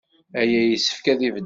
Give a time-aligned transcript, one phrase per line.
[0.39, 1.39] Aya yessefk ad ibeddel.